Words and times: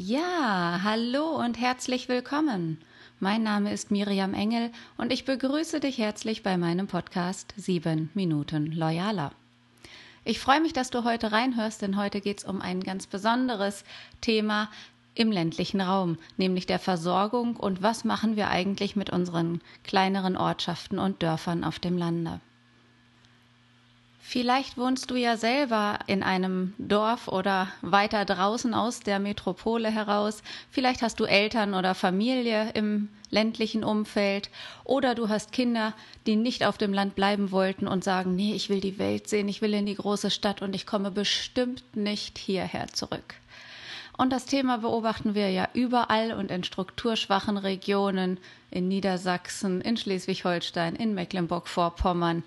Ja, 0.00 0.82
hallo 0.84 1.28
und 1.30 1.58
herzlich 1.58 2.08
willkommen. 2.08 2.78
Mein 3.18 3.42
Name 3.42 3.72
ist 3.72 3.90
Miriam 3.90 4.32
Engel 4.32 4.70
und 4.96 5.12
ich 5.12 5.24
begrüße 5.24 5.80
dich 5.80 5.98
herzlich 5.98 6.44
bei 6.44 6.56
meinem 6.56 6.86
Podcast 6.86 7.52
7 7.56 8.08
Minuten 8.14 8.70
Loyaler. 8.70 9.32
Ich 10.24 10.38
freue 10.38 10.60
mich, 10.60 10.72
dass 10.72 10.90
du 10.90 11.02
heute 11.02 11.32
reinhörst, 11.32 11.82
denn 11.82 11.96
heute 11.96 12.20
geht 12.20 12.38
es 12.38 12.44
um 12.44 12.60
ein 12.60 12.84
ganz 12.84 13.08
besonderes 13.08 13.82
Thema 14.20 14.70
im 15.16 15.32
ländlichen 15.32 15.80
Raum, 15.80 16.16
nämlich 16.36 16.66
der 16.66 16.78
Versorgung 16.78 17.56
und 17.56 17.82
was 17.82 18.04
machen 18.04 18.36
wir 18.36 18.50
eigentlich 18.50 18.94
mit 18.94 19.10
unseren 19.10 19.60
kleineren 19.82 20.36
Ortschaften 20.36 21.00
und 21.00 21.24
Dörfern 21.24 21.64
auf 21.64 21.80
dem 21.80 21.98
Lande. 21.98 22.38
Vielleicht 24.20 24.76
wohnst 24.76 25.10
du 25.10 25.14
ja 25.14 25.36
selber 25.36 26.00
in 26.06 26.22
einem 26.22 26.74
Dorf 26.76 27.28
oder 27.28 27.68
weiter 27.80 28.24
draußen 28.24 28.74
aus 28.74 29.00
der 29.00 29.20
Metropole 29.20 29.90
heraus. 29.90 30.42
Vielleicht 30.70 31.02
hast 31.02 31.20
du 31.20 31.24
Eltern 31.24 31.72
oder 31.72 31.94
Familie 31.94 32.70
im 32.74 33.08
ländlichen 33.30 33.84
Umfeld 33.84 34.50
oder 34.84 35.14
du 35.14 35.28
hast 35.28 35.52
Kinder, 35.52 35.94
die 36.26 36.36
nicht 36.36 36.64
auf 36.64 36.78
dem 36.78 36.92
Land 36.92 37.14
bleiben 37.14 37.52
wollten 37.52 37.86
und 37.86 38.04
sagen, 38.04 38.34
nee, 38.34 38.54
ich 38.54 38.68
will 38.68 38.80
die 38.80 38.98
Welt 38.98 39.28
sehen, 39.28 39.48
ich 39.48 39.62
will 39.62 39.74
in 39.74 39.86
die 39.86 39.94
große 39.94 40.30
Stadt 40.30 40.62
und 40.62 40.74
ich 40.74 40.86
komme 40.86 41.10
bestimmt 41.10 41.82
nicht 41.94 42.38
hierher 42.38 42.88
zurück. 42.88 43.34
Und 44.18 44.30
das 44.30 44.46
Thema 44.46 44.78
beobachten 44.78 45.36
wir 45.36 45.48
ja 45.52 45.68
überall 45.74 46.32
und 46.32 46.50
in 46.50 46.64
strukturschwachen 46.64 47.56
Regionen, 47.56 48.38
in 48.68 48.88
Niedersachsen, 48.88 49.80
in 49.80 49.96
Schleswig-Holstein, 49.96 50.96
in 50.96 51.14
Mecklenburg-Vorpommern 51.14 52.42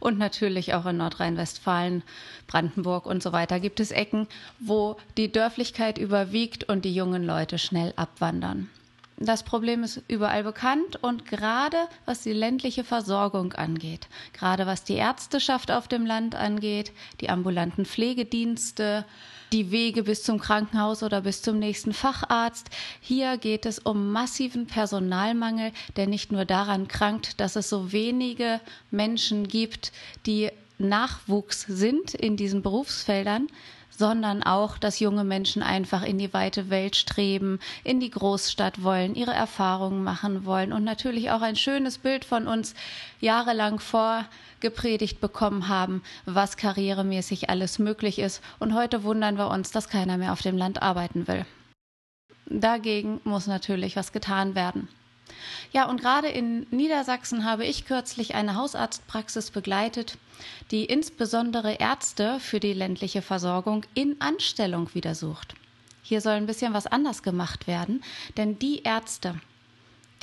und 0.00 0.18
natürlich 0.18 0.74
auch 0.74 0.84
in 0.84 0.98
Nordrhein-Westfalen, 0.98 2.02
Brandenburg 2.46 3.06
und 3.06 3.22
so 3.22 3.32
weiter 3.32 3.58
gibt 3.58 3.80
es 3.80 3.90
Ecken, 3.90 4.28
wo 4.60 4.98
die 5.16 5.32
Dörflichkeit 5.32 5.96
überwiegt 5.96 6.64
und 6.64 6.84
die 6.84 6.94
jungen 6.94 7.24
Leute 7.24 7.56
schnell 7.56 7.94
abwandern. 7.96 8.68
Das 9.16 9.44
Problem 9.44 9.84
ist 9.84 10.02
überall 10.08 10.42
bekannt 10.42 10.96
und 11.02 11.24
gerade 11.24 11.76
was 12.04 12.22
die 12.22 12.32
ländliche 12.32 12.82
Versorgung 12.82 13.52
angeht, 13.52 14.08
gerade 14.32 14.66
was 14.66 14.82
die 14.82 14.94
Ärzteschaft 14.94 15.70
auf 15.70 15.86
dem 15.86 16.04
Land 16.04 16.34
angeht, 16.34 16.90
die 17.20 17.30
ambulanten 17.30 17.86
Pflegedienste, 17.86 19.04
die 19.52 19.70
Wege 19.70 20.02
bis 20.02 20.24
zum 20.24 20.40
Krankenhaus 20.40 21.04
oder 21.04 21.20
bis 21.20 21.42
zum 21.42 21.60
nächsten 21.60 21.92
Facharzt. 21.92 22.70
Hier 23.00 23.38
geht 23.38 23.66
es 23.66 23.78
um 23.78 24.10
massiven 24.10 24.66
Personalmangel, 24.66 25.70
der 25.94 26.08
nicht 26.08 26.32
nur 26.32 26.44
daran 26.44 26.88
krankt, 26.88 27.38
dass 27.38 27.54
es 27.54 27.68
so 27.68 27.92
wenige 27.92 28.60
Menschen 28.90 29.46
gibt, 29.46 29.92
die 30.26 30.50
Nachwuchs 30.78 31.62
sind 31.68 32.14
in 32.14 32.36
diesen 32.36 32.62
Berufsfeldern, 32.62 33.46
sondern 33.96 34.42
auch, 34.42 34.78
dass 34.78 35.00
junge 35.00 35.24
Menschen 35.24 35.62
einfach 35.62 36.02
in 36.02 36.18
die 36.18 36.32
weite 36.32 36.70
Welt 36.70 36.96
streben, 36.96 37.60
in 37.84 38.00
die 38.00 38.10
Großstadt 38.10 38.82
wollen, 38.82 39.14
ihre 39.14 39.32
Erfahrungen 39.32 40.02
machen 40.02 40.44
wollen 40.44 40.72
und 40.72 40.84
natürlich 40.84 41.30
auch 41.30 41.42
ein 41.42 41.56
schönes 41.56 41.98
Bild 41.98 42.24
von 42.24 42.46
uns 42.46 42.74
jahrelang 43.20 43.78
vorgepredigt 43.78 45.20
bekommen 45.20 45.68
haben, 45.68 46.02
was 46.26 46.56
karrieremäßig 46.56 47.50
alles 47.50 47.78
möglich 47.78 48.18
ist. 48.18 48.42
Und 48.58 48.74
heute 48.74 49.04
wundern 49.04 49.38
wir 49.38 49.50
uns, 49.50 49.70
dass 49.70 49.88
keiner 49.88 50.16
mehr 50.16 50.32
auf 50.32 50.42
dem 50.42 50.56
Land 50.56 50.82
arbeiten 50.82 51.28
will. 51.28 51.46
Dagegen 52.46 53.20
muss 53.24 53.46
natürlich 53.46 53.96
was 53.96 54.12
getan 54.12 54.54
werden. 54.54 54.88
Ja, 55.72 55.88
und 55.88 56.00
gerade 56.00 56.28
in 56.28 56.66
Niedersachsen 56.70 57.44
habe 57.44 57.64
ich 57.64 57.86
kürzlich 57.86 58.34
eine 58.34 58.54
Hausarztpraxis 58.56 59.50
begleitet, 59.50 60.18
die 60.70 60.84
insbesondere 60.84 61.74
Ärzte 61.74 62.38
für 62.40 62.60
die 62.60 62.72
ländliche 62.72 63.22
Versorgung 63.22 63.84
in 63.94 64.20
Anstellung 64.20 64.94
wieder 64.94 65.14
sucht. 65.14 65.54
Hier 66.02 66.20
soll 66.20 66.34
ein 66.34 66.46
bisschen 66.46 66.74
was 66.74 66.86
anders 66.86 67.22
gemacht 67.22 67.66
werden, 67.66 68.04
denn 68.36 68.58
die 68.58 68.82
Ärzte, 68.82 69.40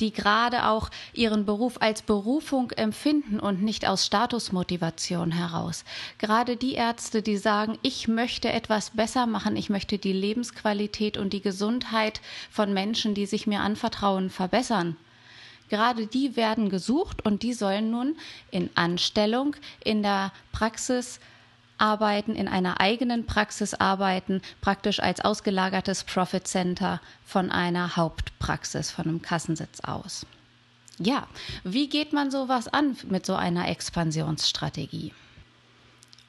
die 0.02 0.12
gerade 0.12 0.66
auch 0.66 0.90
ihren 1.12 1.46
Beruf 1.46 1.80
als 1.80 2.02
Berufung 2.02 2.72
empfinden 2.72 3.38
und 3.38 3.62
nicht 3.62 3.86
aus 3.86 4.04
Statusmotivation 4.04 5.30
heraus. 5.30 5.84
Gerade 6.18 6.56
die 6.56 6.74
Ärzte, 6.74 7.22
die 7.22 7.36
sagen, 7.36 7.78
ich 7.82 8.08
möchte 8.08 8.50
etwas 8.52 8.90
besser 8.90 9.26
machen, 9.26 9.56
ich 9.56 9.70
möchte 9.70 9.98
die 9.98 10.12
Lebensqualität 10.12 11.16
und 11.16 11.32
die 11.32 11.40
Gesundheit 11.40 12.20
von 12.50 12.74
Menschen, 12.74 13.14
die 13.14 13.26
sich 13.26 13.46
mir 13.46 13.60
anvertrauen, 13.60 14.28
verbessern. 14.28 14.96
Gerade 15.68 16.06
die 16.08 16.34
werden 16.34 16.68
gesucht 16.68 17.24
und 17.24 17.44
die 17.44 17.52
sollen 17.52 17.92
nun 17.92 18.16
in 18.50 18.70
Anstellung 18.74 19.54
in 19.84 20.02
der 20.02 20.32
Praxis 20.50 21.20
arbeiten, 21.82 22.34
in 22.36 22.48
einer 22.48 22.80
eigenen 22.80 23.26
Praxis 23.26 23.74
arbeiten, 23.74 24.40
praktisch 24.60 25.00
als 25.00 25.20
ausgelagertes 25.20 26.04
Profit 26.04 26.46
Center 26.46 27.00
von 27.26 27.50
einer 27.50 27.96
Hauptpraxis, 27.96 28.90
von 28.90 29.06
einem 29.06 29.20
Kassensitz 29.20 29.80
aus. 29.80 30.24
Ja, 30.98 31.26
wie 31.64 31.88
geht 31.88 32.12
man 32.12 32.30
sowas 32.30 32.68
an 32.68 32.96
mit 33.08 33.26
so 33.26 33.34
einer 33.34 33.68
Expansionsstrategie? 33.68 35.12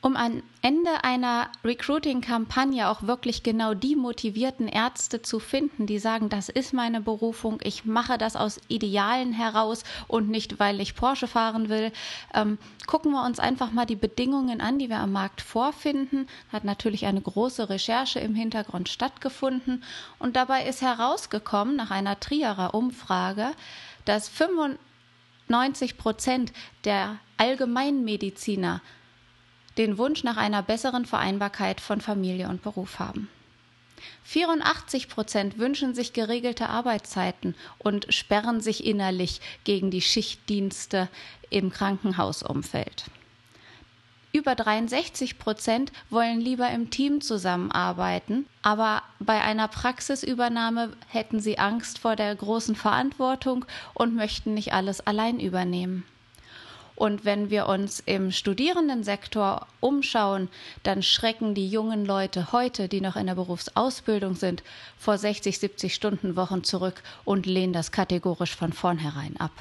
Um 0.03 0.17
am 0.17 0.43
Ende 0.61 1.05
einer 1.05 1.47
Recruiting-Kampagne 1.63 2.89
auch 2.89 3.03
wirklich 3.03 3.41
genau 3.41 3.73
die 3.73 3.95
motivierten 3.95 4.67
Ärzte 4.67 5.21
zu 5.21 5.39
finden, 5.39 5.87
die 5.87 5.97
sagen, 5.97 6.27
das 6.27 6.49
ist 6.49 6.73
meine 6.73 6.99
Berufung, 6.99 7.59
ich 7.63 7.85
mache 7.85 8.17
das 8.17 8.35
aus 8.35 8.59
Idealen 8.67 9.31
heraus 9.31 9.85
und 10.09 10.29
nicht, 10.29 10.59
weil 10.59 10.81
ich 10.81 10.95
Porsche 10.95 11.27
fahren 11.27 11.69
will, 11.69 11.93
ähm, 12.33 12.57
gucken 12.85 13.13
wir 13.13 13.23
uns 13.23 13.39
einfach 13.39 13.71
mal 13.71 13.85
die 13.85 13.95
Bedingungen 13.95 14.59
an, 14.59 14.77
die 14.77 14.89
wir 14.89 14.99
am 14.99 15.13
Markt 15.13 15.39
vorfinden. 15.39 16.27
Hat 16.51 16.65
natürlich 16.65 17.05
eine 17.05 17.21
große 17.21 17.69
Recherche 17.69 18.19
im 18.19 18.35
Hintergrund 18.35 18.89
stattgefunden 18.89 19.85
und 20.19 20.35
dabei 20.35 20.65
ist 20.65 20.81
herausgekommen, 20.81 21.77
nach 21.77 21.91
einer 21.91 22.19
Trierer 22.19 22.73
Umfrage, 22.73 23.51
dass 24.03 24.27
95 24.27 25.97
Prozent 25.97 26.51
der 26.83 27.19
Allgemeinmediziner 27.37 28.81
den 29.77 29.97
Wunsch 29.97 30.23
nach 30.23 30.37
einer 30.37 30.61
besseren 30.61 31.05
Vereinbarkeit 31.05 31.81
von 31.81 32.01
Familie 32.01 32.49
und 32.49 32.61
Beruf 32.61 32.99
haben. 32.99 33.29
84 34.23 35.09
Prozent 35.09 35.57
wünschen 35.57 35.95
sich 35.95 36.13
geregelte 36.13 36.69
Arbeitszeiten 36.69 37.55
und 37.77 38.13
sperren 38.13 38.61
sich 38.61 38.85
innerlich 38.85 39.41
gegen 39.63 39.91
die 39.91 40.01
Schichtdienste 40.01 41.09
im 41.49 41.71
Krankenhausumfeld. 41.71 43.05
Über 44.35 44.55
63 44.55 45.37
Prozent 45.37 45.91
wollen 46.09 46.41
lieber 46.41 46.67
im 46.71 46.89
Team 46.89 47.21
zusammenarbeiten, 47.21 48.47
aber 48.63 49.03
bei 49.19 49.39
einer 49.39 49.67
Praxisübernahme 49.67 50.93
hätten 51.07 51.39
sie 51.39 51.59
Angst 51.59 51.99
vor 51.99 52.15
der 52.15 52.35
großen 52.35 52.75
Verantwortung 52.75 53.65
und 53.93 54.15
möchten 54.15 54.55
nicht 54.55 54.73
alles 54.73 55.05
allein 55.05 55.39
übernehmen. 55.39 56.03
Und 56.95 57.25
wenn 57.25 57.49
wir 57.49 57.67
uns 57.67 58.01
im 58.05 58.31
Studierendensektor 58.31 59.67
umschauen, 59.79 60.49
dann 60.83 61.01
schrecken 61.01 61.55
die 61.55 61.67
jungen 61.67 62.05
Leute 62.05 62.51
heute, 62.51 62.87
die 62.87 63.01
noch 63.01 63.15
in 63.15 63.27
der 63.27 63.35
Berufsausbildung 63.35 64.35
sind, 64.35 64.63
vor 64.97 65.17
60, 65.17 65.57
70 65.57 65.93
Stunden 65.93 66.35
Wochen 66.35 66.63
zurück 66.63 67.01
und 67.25 67.45
lehnen 67.45 67.73
das 67.73 67.91
kategorisch 67.91 68.55
von 68.55 68.73
vornherein 68.73 69.35
ab. 69.39 69.51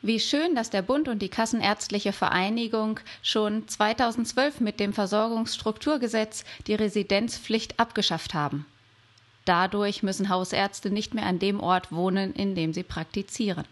Wie 0.00 0.20
schön, 0.20 0.54
dass 0.54 0.70
der 0.70 0.82
Bund 0.82 1.08
und 1.08 1.20
die 1.20 1.28
Kassenärztliche 1.28 2.12
Vereinigung 2.12 3.00
schon 3.20 3.66
2012 3.66 4.60
mit 4.60 4.78
dem 4.78 4.92
Versorgungsstrukturgesetz 4.92 6.44
die 6.68 6.74
Residenzpflicht 6.74 7.80
abgeschafft 7.80 8.32
haben. 8.32 8.64
Dadurch 9.44 10.02
müssen 10.02 10.28
Hausärzte 10.28 10.90
nicht 10.90 11.14
mehr 11.14 11.26
an 11.26 11.40
dem 11.40 11.58
Ort 11.58 11.90
wohnen, 11.90 12.32
in 12.34 12.54
dem 12.54 12.72
sie 12.72 12.84
praktizieren. 12.84 13.64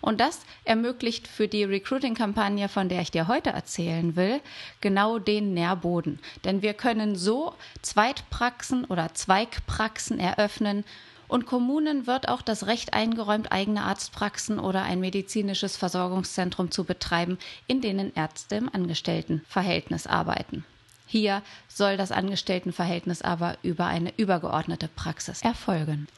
Und 0.00 0.20
das 0.20 0.40
ermöglicht 0.64 1.28
für 1.28 1.48
die 1.48 1.64
Recruiting-Kampagne, 1.64 2.68
von 2.68 2.88
der 2.88 3.00
ich 3.00 3.10
dir 3.10 3.28
heute 3.28 3.50
erzählen 3.50 4.16
will, 4.16 4.40
genau 4.80 5.18
den 5.18 5.54
Nährboden. 5.54 6.18
Denn 6.44 6.62
wir 6.62 6.74
können 6.74 7.16
so 7.16 7.54
Zweitpraxen 7.82 8.84
oder 8.84 9.14
Zweigpraxen 9.14 10.18
eröffnen, 10.18 10.84
und 11.30 11.46
Kommunen 11.46 12.08
wird 12.08 12.28
auch 12.28 12.42
das 12.42 12.66
Recht 12.66 12.92
eingeräumt, 12.92 13.52
eigene 13.52 13.84
Arztpraxen 13.84 14.58
oder 14.58 14.82
ein 14.82 14.98
medizinisches 14.98 15.76
Versorgungszentrum 15.76 16.72
zu 16.72 16.82
betreiben, 16.82 17.38
in 17.68 17.80
denen 17.80 18.12
Ärzte 18.16 18.56
im 18.56 18.68
Angestelltenverhältnis 18.68 20.08
arbeiten. 20.08 20.64
Hier 21.06 21.42
soll 21.68 21.96
das 21.96 22.10
Angestelltenverhältnis 22.10 23.22
aber 23.22 23.56
über 23.62 23.86
eine 23.86 24.12
übergeordnete 24.16 24.88
Praxis 24.88 25.42
erfolgen 25.42 26.08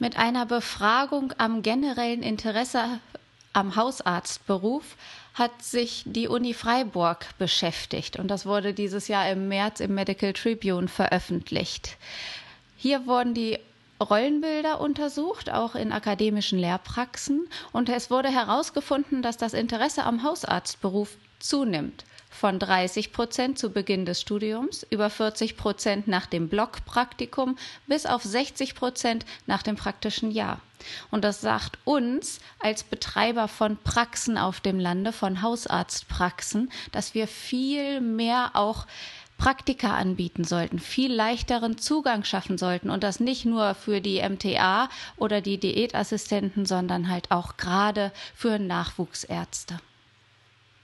mit 0.00 0.16
einer 0.16 0.46
Befragung 0.46 1.32
am 1.38 1.62
generellen 1.62 2.22
Interesse 2.22 3.00
am 3.52 3.76
Hausarztberuf 3.76 4.96
hat 5.34 5.62
sich 5.62 6.04
die 6.06 6.28
Uni 6.28 6.54
Freiburg 6.54 7.26
beschäftigt 7.38 8.18
und 8.18 8.28
das 8.28 8.46
wurde 8.46 8.74
dieses 8.74 9.08
Jahr 9.08 9.30
im 9.30 9.48
März 9.48 9.80
im 9.80 9.94
Medical 9.94 10.32
Tribune 10.32 10.88
veröffentlicht. 10.88 11.96
Hier 12.76 13.06
wurden 13.06 13.34
die 13.34 13.58
Rollenbilder 14.00 14.80
untersucht, 14.80 15.50
auch 15.50 15.74
in 15.74 15.92
akademischen 15.92 16.58
Lehrpraxen 16.58 17.48
und 17.72 17.88
es 17.88 18.10
wurde 18.10 18.28
herausgefunden, 18.28 19.22
dass 19.22 19.36
das 19.36 19.52
Interesse 19.52 20.04
am 20.04 20.22
Hausarztberuf 20.22 21.16
zunimmt. 21.38 22.04
Von 22.30 22.58
30 22.58 23.12
Prozent 23.12 23.58
zu 23.58 23.70
Beginn 23.70 24.06
des 24.06 24.20
Studiums, 24.20 24.86
über 24.88 25.10
40 25.10 25.56
Prozent 25.56 26.08
nach 26.08 26.26
dem 26.26 26.48
Blockpraktikum 26.48 27.58
bis 27.86 28.06
auf 28.06 28.22
60 28.22 28.74
Prozent 28.74 29.26
nach 29.46 29.62
dem 29.62 29.76
praktischen 29.76 30.30
Jahr. 30.30 30.60
Und 31.10 31.24
das 31.24 31.42
sagt 31.42 31.78
uns 31.84 32.40
als 32.58 32.84
Betreiber 32.84 33.48
von 33.48 33.76
Praxen 33.76 34.38
auf 34.38 34.60
dem 34.60 34.78
Lande, 34.78 35.12
von 35.12 35.42
Hausarztpraxen, 35.42 36.70
dass 36.92 37.14
wir 37.14 37.28
viel 37.28 38.00
mehr 38.00 38.52
auch 38.54 38.86
Praktika 39.36 39.96
anbieten 39.96 40.44
sollten, 40.44 40.78
viel 40.78 41.12
leichteren 41.12 41.78
Zugang 41.78 42.24
schaffen 42.24 42.58
sollten 42.58 42.90
und 42.90 43.02
das 43.02 43.20
nicht 43.20 43.46
nur 43.46 43.74
für 43.74 44.02
die 44.02 44.20
MTA 44.20 44.88
oder 45.16 45.40
die 45.40 45.58
Diätassistenten, 45.58 46.66
sondern 46.66 47.08
halt 47.08 47.30
auch 47.30 47.56
gerade 47.56 48.12
für 48.34 48.58
Nachwuchsärzte. 48.58 49.78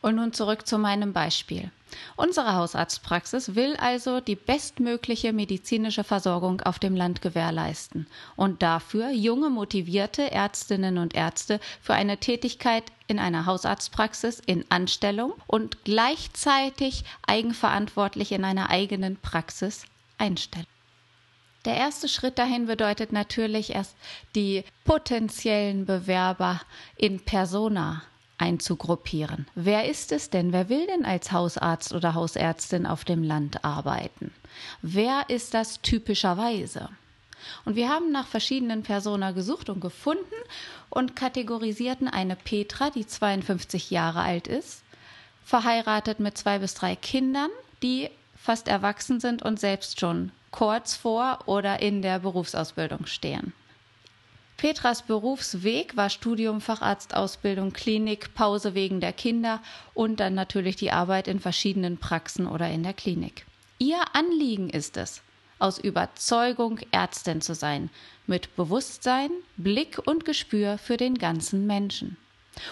Und 0.07 0.15
nun 0.15 0.33
zurück 0.33 0.69
zu 0.69 0.79
meinem 0.79 1.13
Beispiel. 1.13 1.73
Unsere 2.15 2.55
Hausarztpraxis 2.55 3.57
will 3.57 3.75
also 3.75 4.21
die 4.21 4.37
bestmögliche 4.37 5.33
medizinische 5.33 6.05
Versorgung 6.05 6.61
auf 6.61 6.79
dem 6.79 6.95
Land 6.95 7.23
gewährleisten 7.23 8.07
und 8.37 8.63
dafür 8.63 9.11
junge, 9.11 9.51
motivierte 9.51 10.31
Ärztinnen 10.31 10.99
und 10.99 11.17
Ärzte 11.17 11.59
für 11.83 11.95
eine 11.95 12.19
Tätigkeit 12.19 12.85
in 13.09 13.19
einer 13.19 13.47
Hausarztpraxis 13.47 14.39
in 14.47 14.65
Anstellung 14.69 15.33
und 15.49 15.83
gleichzeitig 15.83 17.03
eigenverantwortlich 17.27 18.31
in 18.31 18.45
einer 18.45 18.71
eigenen 18.71 19.17
Praxis 19.17 19.87
einstellen. 20.19 20.69
Der 21.65 21.75
erste 21.75 22.09
Schritt 22.09 22.39
dahin 22.39 22.67
bedeutet 22.67 23.11
natürlich 23.11 23.75
erst 23.75 23.97
die 24.37 24.63
potenziellen 24.85 25.85
Bewerber 25.85 26.61
in 26.97 27.19
Persona 27.25 28.03
einzugruppieren. 28.39 29.47
Wer 29.55 29.89
ist 29.89 30.13
es 30.13 30.31
denn? 30.31 30.53
Wer 30.53 30.69
will 30.69 30.87
denn 30.87 31.05
als 31.05 31.33
Hausarzt 31.33 31.95
oder 31.95 32.15
Hausärztin 32.15 32.87
auf 32.87 33.05
dem 33.05 33.23
Land 33.23 33.65
arbeiten? 33.65 34.33
Wer 34.83 35.25
ist 35.29 35.55
das 35.55 35.81
typischerweise? 35.83 36.89
Und 37.65 37.77
wir 37.77 37.89
haben 37.89 38.13
nach 38.13 38.27
verschiedenen 38.27 38.83
Persona 38.83 39.31
gesucht 39.31 39.71
und 39.71 39.81
gefunden 39.81 40.25
und 40.91 41.17
kategorisierten 41.17 42.09
eine 42.09 42.37
Petra, 42.37 42.91
die 42.91 43.07
52 43.07 43.91
Jahre 43.91 44.21
alt 44.21 44.47
ist, 44.49 44.83
verheiratet 45.45 46.19
mit 46.21 46.37
zwei 46.37 46.59
bis 46.59 46.75
drei 46.75 46.97
Kindern, 46.97 47.51
die 47.83 48.11
fast 48.37 48.69
erwachsen 48.69 49.21
sind 49.21 49.43
und 49.43 49.61
selbst 49.61 50.01
schon 50.01 50.33
kurz 50.51 50.95
vor 50.95 51.41
oder 51.47 51.81
in 51.81 52.03
der 52.03 52.21
Berufsausbildung 52.21 53.07
stehen. 53.07 53.53
Petras 54.57 55.03
Berufsweg 55.03 55.97
war 55.97 56.09
Studium, 56.09 56.63
Facharztausbildung, 56.63 57.75
Klinik, 57.75 58.35
Pause 58.35 58.75
wegen 58.75 59.01
der 59.01 59.13
Kinder 59.13 59.63
und 59.93 60.19
dann 60.19 60.35
natürlich 60.35 60.77
die 60.77 60.93
Arbeit 60.93 61.29
in 61.29 61.41
verschiedenen 61.41 61.99
Praxen 61.99 62.47
oder 62.47 62.71
in 62.71 62.83
der 62.83 62.95
Klinik. 62.95 63.45
Ihr 63.79 64.01
Anliegen 64.15 64.71
ist 64.71 64.97
es, 64.97 65.21
aus 65.59 65.79
Überzeugung 65.79 66.81
Ärztin 66.91 67.43
zu 67.43 67.55
sein, 67.55 67.91
mit 68.27 68.57
Bewusstsein, 68.57 69.31
Blick 69.59 70.01
und 70.07 70.25
Gespür 70.25 70.79
für 70.79 70.97
den 70.97 71.17
ganzen 71.17 71.67
Menschen. 71.67 72.17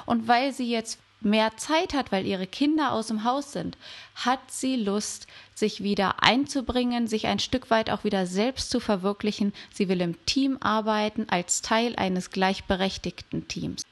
Und 0.06 0.26
weil 0.26 0.54
sie 0.54 0.70
jetzt 0.70 0.98
mehr 1.24 1.56
Zeit 1.56 1.94
hat, 1.94 2.12
weil 2.12 2.26
ihre 2.26 2.46
Kinder 2.46 2.92
aus 2.92 3.08
dem 3.08 3.24
Haus 3.24 3.52
sind, 3.52 3.76
hat 4.14 4.40
sie 4.50 4.76
Lust, 4.76 5.26
sich 5.54 5.82
wieder 5.82 6.22
einzubringen, 6.22 7.06
sich 7.06 7.26
ein 7.26 7.38
Stück 7.38 7.70
weit 7.70 7.90
auch 7.90 8.04
wieder 8.04 8.26
selbst 8.26 8.70
zu 8.70 8.80
verwirklichen. 8.80 9.52
Sie 9.72 9.88
will 9.88 10.00
im 10.00 10.24
Team 10.26 10.58
arbeiten, 10.60 11.26
als 11.28 11.62
Teil 11.62 11.96
eines 11.96 12.30
gleichberechtigten 12.30 13.48
Teams 13.48 13.82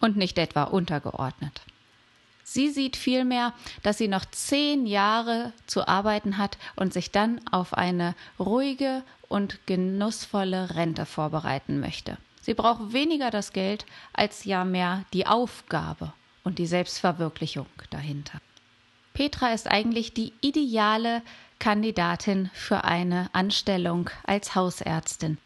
und 0.00 0.16
nicht 0.16 0.38
etwa 0.38 0.64
untergeordnet. 0.64 1.62
Sie 2.44 2.70
sieht 2.70 2.96
vielmehr, 2.96 3.54
dass 3.82 3.98
sie 3.98 4.08
noch 4.08 4.24
zehn 4.26 4.86
Jahre 4.86 5.52
zu 5.66 5.86
arbeiten 5.86 6.38
hat 6.38 6.58
und 6.76 6.92
sich 6.92 7.10
dann 7.10 7.40
auf 7.50 7.72
eine 7.72 8.14
ruhige 8.38 9.02
und 9.28 9.66
genussvolle 9.66 10.74
Rente 10.74 11.06
vorbereiten 11.06 11.80
möchte. 11.80 12.18
Sie 12.42 12.54
braucht 12.54 12.92
weniger 12.92 13.30
das 13.30 13.52
Geld 13.52 13.86
als 14.12 14.44
ja 14.44 14.64
mehr 14.64 15.04
die 15.12 15.26
Aufgabe 15.26 16.12
und 16.44 16.58
die 16.58 16.66
Selbstverwirklichung 16.66 17.66
dahinter. 17.90 18.40
Petra 19.14 19.52
ist 19.52 19.70
eigentlich 19.70 20.14
die 20.14 20.32
ideale 20.40 21.22
Kandidatin 21.58 22.50
für 22.54 22.84
eine 22.84 23.28
Anstellung 23.32 24.10
als 24.24 24.54
Hausärztin. 24.54 25.38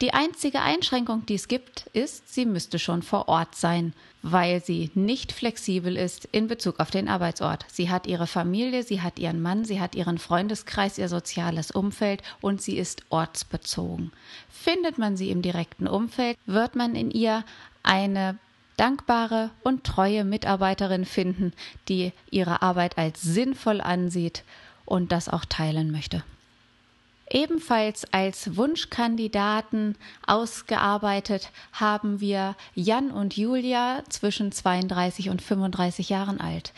Die 0.00 0.14
einzige 0.14 0.62
Einschränkung, 0.62 1.26
die 1.26 1.34
es 1.34 1.46
gibt, 1.46 1.86
ist, 1.92 2.32
sie 2.32 2.46
müsste 2.46 2.78
schon 2.78 3.02
vor 3.02 3.28
Ort 3.28 3.54
sein, 3.54 3.92
weil 4.22 4.64
sie 4.64 4.90
nicht 4.94 5.30
flexibel 5.30 5.94
ist 5.94 6.24
in 6.32 6.48
Bezug 6.48 6.80
auf 6.80 6.90
den 6.90 7.06
Arbeitsort. 7.06 7.66
Sie 7.70 7.90
hat 7.90 8.06
ihre 8.06 8.26
Familie, 8.26 8.82
sie 8.82 9.02
hat 9.02 9.18
ihren 9.18 9.42
Mann, 9.42 9.66
sie 9.66 9.78
hat 9.78 9.94
ihren 9.94 10.16
Freundeskreis, 10.16 10.96
ihr 10.96 11.10
soziales 11.10 11.70
Umfeld 11.70 12.22
und 12.40 12.62
sie 12.62 12.78
ist 12.78 13.02
ortsbezogen. 13.10 14.10
Findet 14.48 14.96
man 14.96 15.18
sie 15.18 15.30
im 15.30 15.42
direkten 15.42 15.86
Umfeld, 15.86 16.38
wird 16.46 16.76
man 16.76 16.94
in 16.94 17.10
ihr 17.10 17.44
eine 17.82 18.38
dankbare 18.80 19.50
und 19.62 19.84
treue 19.84 20.24
Mitarbeiterin 20.24 21.04
finden, 21.04 21.52
die 21.88 22.12
ihre 22.30 22.62
Arbeit 22.62 22.96
als 22.96 23.20
sinnvoll 23.20 23.80
ansieht 23.80 24.42
und 24.86 25.12
das 25.12 25.28
auch 25.28 25.44
teilen 25.44 25.90
möchte. 25.92 26.24
Ebenfalls 27.30 28.12
als 28.12 28.56
Wunschkandidaten 28.56 29.96
ausgearbeitet 30.26 31.50
haben 31.72 32.20
wir 32.20 32.56
Jan 32.74 33.12
und 33.12 33.36
Julia 33.36 34.02
zwischen 34.08 34.50
32 34.50 35.28
und 35.28 35.40
35 35.40 36.08
Jahren 36.08 36.40
alt. 36.40 36.72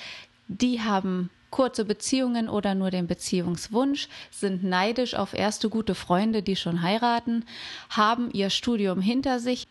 Die 0.48 0.82
haben 0.82 1.30
kurze 1.50 1.84
Beziehungen 1.84 2.48
oder 2.48 2.74
nur 2.74 2.90
den 2.90 3.06
Beziehungswunsch, 3.06 4.08
sind 4.30 4.64
neidisch 4.64 5.14
auf 5.14 5.34
erste 5.34 5.68
gute 5.68 5.94
Freunde, 5.94 6.42
die 6.42 6.56
schon 6.56 6.82
heiraten, 6.82 7.44
haben 7.90 8.30
ihr 8.32 8.50
Studium 8.50 9.00
hinter 9.00 9.38
sich 9.38 9.68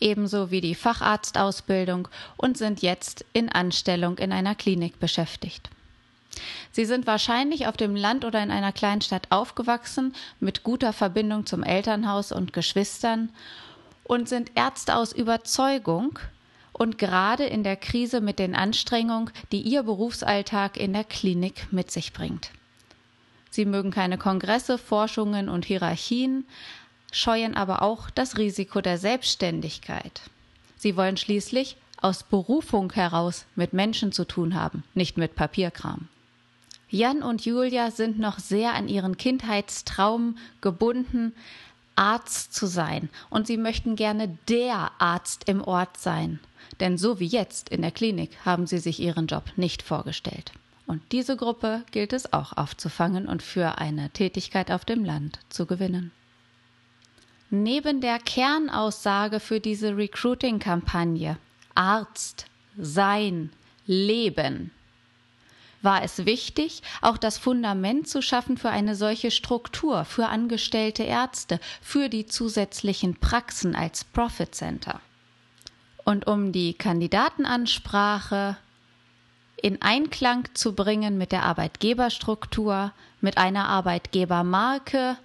ebenso 0.00 0.50
wie 0.50 0.60
die 0.60 0.74
Facharztausbildung 0.74 2.08
und 2.36 2.58
sind 2.58 2.82
jetzt 2.82 3.24
in 3.32 3.48
Anstellung 3.48 4.18
in 4.18 4.32
einer 4.32 4.54
Klinik 4.54 4.98
beschäftigt. 4.98 5.70
Sie 6.70 6.84
sind 6.84 7.06
wahrscheinlich 7.06 7.66
auf 7.66 7.76
dem 7.76 7.96
Land 7.96 8.24
oder 8.24 8.42
in 8.42 8.50
einer 8.50 8.72
Kleinstadt 8.72 9.28
aufgewachsen 9.30 10.14
mit 10.40 10.62
guter 10.62 10.92
Verbindung 10.92 11.46
zum 11.46 11.62
Elternhaus 11.62 12.32
und 12.32 12.52
Geschwistern 12.52 13.30
und 14.04 14.28
sind 14.28 14.52
Ärzte 14.54 14.96
aus 14.96 15.12
Überzeugung 15.12 16.18
und 16.72 16.98
gerade 16.98 17.44
in 17.44 17.64
der 17.64 17.76
Krise 17.76 18.20
mit 18.20 18.38
den 18.38 18.54
Anstrengungen, 18.54 19.30
die 19.50 19.62
ihr 19.62 19.82
Berufsalltag 19.82 20.76
in 20.76 20.92
der 20.92 21.04
Klinik 21.04 21.68
mit 21.70 21.90
sich 21.90 22.12
bringt. 22.12 22.50
Sie 23.50 23.64
mögen 23.64 23.90
keine 23.90 24.18
Kongresse, 24.18 24.76
Forschungen 24.76 25.48
und 25.48 25.64
Hierarchien, 25.64 26.46
scheuen 27.16 27.56
aber 27.56 27.82
auch 27.82 28.10
das 28.10 28.36
Risiko 28.36 28.80
der 28.80 28.98
Selbstständigkeit. 28.98 30.22
Sie 30.76 30.96
wollen 30.96 31.16
schließlich 31.16 31.76
aus 32.00 32.22
Berufung 32.22 32.92
heraus 32.92 33.46
mit 33.54 33.72
Menschen 33.72 34.12
zu 34.12 34.26
tun 34.26 34.54
haben, 34.54 34.84
nicht 34.94 35.16
mit 35.16 35.34
Papierkram. 35.34 36.08
Jan 36.90 37.22
und 37.22 37.44
Julia 37.44 37.90
sind 37.90 38.18
noch 38.18 38.38
sehr 38.38 38.74
an 38.74 38.88
ihren 38.88 39.16
Kindheitstraum 39.16 40.36
gebunden, 40.60 41.32
Arzt 41.96 42.52
zu 42.52 42.66
sein, 42.66 43.08
und 43.30 43.46
sie 43.46 43.56
möchten 43.56 43.96
gerne 43.96 44.36
der 44.48 44.92
Arzt 44.98 45.48
im 45.48 45.62
Ort 45.62 45.96
sein. 45.96 46.38
Denn 46.80 46.98
so 46.98 47.18
wie 47.18 47.26
jetzt 47.26 47.70
in 47.70 47.80
der 47.80 47.90
Klinik 47.90 48.36
haben 48.44 48.66
sie 48.66 48.78
sich 48.78 49.00
ihren 49.00 49.26
Job 49.26 49.44
nicht 49.56 49.82
vorgestellt. 49.82 50.52
Und 50.86 51.00
diese 51.12 51.36
Gruppe 51.36 51.82
gilt 51.90 52.12
es 52.12 52.34
auch 52.34 52.52
aufzufangen 52.52 53.26
und 53.26 53.42
für 53.42 53.78
eine 53.78 54.10
Tätigkeit 54.10 54.70
auf 54.70 54.84
dem 54.84 55.04
Land 55.04 55.38
zu 55.48 55.64
gewinnen. 55.64 56.12
Neben 57.50 58.00
der 58.00 58.18
Kernaussage 58.18 59.40
für 59.40 59.60
diese 59.60 59.96
Recruiting-Kampagne 59.96 61.38
Arzt, 61.74 62.46
Sein, 62.76 63.50
Leben 63.86 64.72
war 65.82 66.02
es 66.02 66.26
wichtig, 66.26 66.82
auch 67.00 67.16
das 67.16 67.38
Fundament 67.38 68.08
zu 68.08 68.20
schaffen 68.20 68.58
für 68.58 68.70
eine 68.70 68.96
solche 68.96 69.30
Struktur, 69.30 70.04
für 70.04 70.26
angestellte 70.26 71.04
Ärzte, 71.04 71.60
für 71.80 72.08
die 72.08 72.26
zusätzlichen 72.26 73.14
Praxen 73.14 73.76
als 73.76 74.04
Profit 74.04 74.54
Center. 74.54 75.00
Und 76.04 76.26
um 76.26 76.52
die 76.52 76.74
Kandidatenansprache 76.74 78.56
in 79.62 79.80
Einklang 79.80 80.48
zu 80.54 80.74
bringen 80.74 81.18
mit 81.18 81.32
der 81.32 81.44
Arbeitgeberstruktur, 81.44 82.92
mit 83.20 83.38
einer 83.38 83.68
Arbeitgebermarke 83.68 85.16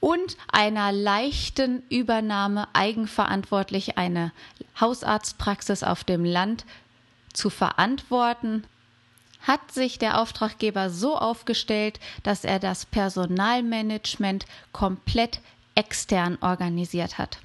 und 0.00 0.36
einer 0.52 0.92
leichten 0.92 1.82
Übernahme 1.88 2.68
eigenverantwortlich 2.74 3.98
eine 3.98 4.32
Hausarztpraxis 4.80 5.82
auf 5.82 6.04
dem 6.04 6.24
Land 6.24 6.64
zu 7.32 7.50
verantworten, 7.50 8.64
hat 9.42 9.72
sich 9.72 9.98
der 9.98 10.20
Auftraggeber 10.20 10.90
so 10.90 11.16
aufgestellt, 11.16 12.00
dass 12.22 12.44
er 12.44 12.58
das 12.58 12.84
Personalmanagement 12.86 14.44
komplett 14.72 15.40
extern 15.74 16.38
organisiert 16.40 17.18
hat. 17.18 17.38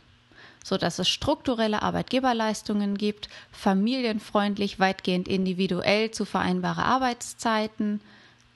sodass 0.64 1.00
es 1.00 1.10
strukturelle 1.10 1.82
Arbeitgeberleistungen 1.82 2.98
gibt, 2.98 3.30
familienfreundlich, 3.52 4.80
weitgehend 4.80 5.28
individuell 5.28 6.12
zu 6.12 6.26
vereinbare 6.26 6.84
Arbeitszeiten, 6.84 8.02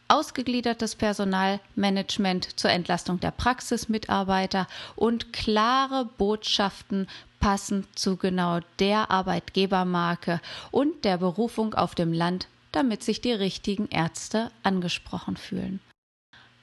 ausgegliedertes 0.08 0.96
Personalmanagement 0.96 2.60
zur 2.60 2.72
Entlastung 2.72 3.20
der 3.20 3.32
Praxismitarbeiter 3.32 4.68
und 4.96 5.34
klare 5.34 6.06
Botschaften 6.18 7.08
passend 7.40 7.98
zu 7.98 8.18
genau 8.18 8.60
der 8.80 9.12
Arbeitgebermarke 9.12 10.42
und 10.72 11.06
der 11.06 11.18
Berufung 11.18 11.74
auf 11.74 11.96
dem 11.96 12.14
Land, 12.14 12.48
damit 12.72 13.04
sich 13.04 13.22
die 13.22 13.34
richtigen 13.34 13.88
Ärzte 13.90 14.52
angesprochen 14.64 15.38
fühlen. 15.38 15.80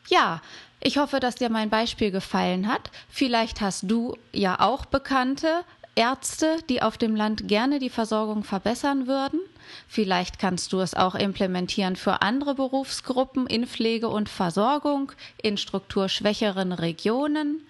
Ja, 0.09 0.43
ich 0.81 0.99
hoffe, 0.99 1.21
dass 1.21 1.37
dir 1.37 1.49
mein 1.49 1.71
Beispiel 1.71 2.11
gefallen 2.11 2.67
hat. 2.67 2.91
Vielleicht 3.09 3.61
hast 3.61 3.85
du 3.85 4.17
ja 4.33 4.59
auch 4.59 4.85
Bekannte, 4.85 5.65
Ärzte, 5.95 6.59
die 6.69 6.81
auf 6.81 6.97
dem 6.97 7.15
Land 7.15 7.49
gerne 7.49 7.79
die 7.79 7.91
Versorgung 7.91 8.45
verbessern 8.45 9.07
würden. 9.07 9.41
Vielleicht 9.89 10.39
kannst 10.39 10.73
du 10.73 10.81
es 10.81 10.95
auch 10.95 11.15
implementieren 11.15 11.97
für 11.97 12.23
andere 12.23 12.55
Berufsgruppen 12.55 13.47
in 13.47 13.67
Pflege 13.67 14.09
und 14.09 14.29
Versorgung 14.29 15.13
in 15.43 15.57
strukturschwächeren 15.57 16.73
Regionen. 16.73 17.61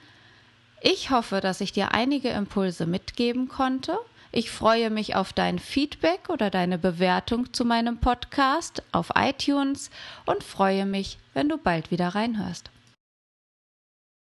Ich 0.80 1.10
hoffe, 1.10 1.40
dass 1.40 1.60
ich 1.60 1.72
dir 1.72 1.92
einige 1.92 2.28
Impulse 2.30 2.86
mitgeben 2.86 3.48
konnte. 3.48 3.98
Ich 4.30 4.50
freue 4.50 4.90
mich 4.90 5.14
auf 5.14 5.32
dein 5.32 5.58
Feedback 5.58 6.28
oder 6.28 6.48
deine 6.48 6.78
Bewertung 6.78 7.52
zu 7.52 7.64
meinem 7.64 7.98
Podcast 7.98 8.82
auf 8.90 9.10
iTunes 9.14 9.90
und 10.26 10.42
freue 10.42 10.86
mich, 10.86 11.18
wenn 11.34 11.48
du 11.48 11.58
bald 11.58 11.90
wieder 11.90 12.08
reinhörst. 12.08 12.70